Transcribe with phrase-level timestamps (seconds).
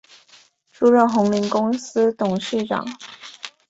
[0.73, 2.83] 出任鸿霖公司董事长。